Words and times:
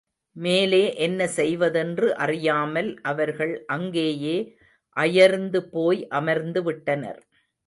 மேலே 0.35 0.95
என்ன 0.97 1.27
செய்வதென்று 1.27 2.07
அறியாமல் 2.15 2.89
அவர்கள் 3.01 3.53
அங்கேயே 3.67 4.35
அயர்ந்துபோய் 4.97 6.01
அமர்ந்து 6.09 6.63
விட்டனர். 6.63 7.21